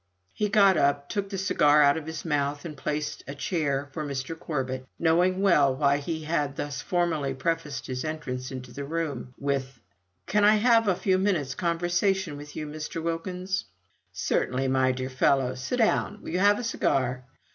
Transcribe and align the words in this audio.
He 0.33 0.49
got 0.49 0.77
up, 0.77 1.09
took 1.09 1.29
the 1.29 1.37
cigar 1.37 1.83
out 1.83 1.95
of 1.95 2.07
his 2.07 2.25
mouth, 2.25 2.65
and 2.65 2.75
placed 2.75 3.23
a 3.27 3.35
chair 3.35 3.87
for 3.93 4.03
Mr. 4.03 4.33
Corbet, 4.35 4.87
knowing 4.97 5.41
well 5.43 5.75
why 5.75 5.97
he 5.97 6.23
had 6.23 6.55
thus 6.55 6.81
formally 6.81 7.35
prefaced 7.35 7.85
his 7.85 8.03
entrance 8.03 8.49
into 8.51 8.71
the 8.73 8.83
room 8.83 9.35
with 9.37 9.77
a 9.77 9.79
"Can 10.31 10.43
I 10.43 10.55
have 10.55 10.87
a 10.87 10.95
few 10.95 11.19
minutes' 11.19 11.53
conversation 11.53 12.35
with 12.35 12.55
you, 12.55 12.65
Mr. 12.65 12.99
Wilkins?" 12.99 13.65
"Certainly, 14.11 14.69
my 14.69 14.91
dear 14.91 15.07
fellow. 15.11 15.53
Sit 15.53 15.77
down. 15.77 16.19
Will 16.23 16.29
you 16.31 16.39
have 16.39 16.57
a 16.57 16.63
cigar?" 16.63 17.25